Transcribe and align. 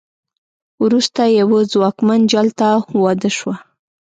وروسته 0.83 1.21
یوه 1.39 1.59
ځواکمن 1.71 2.21
جال 2.31 2.47
ته 2.59 2.67
واده 3.03 3.29
شوه. 3.37 3.55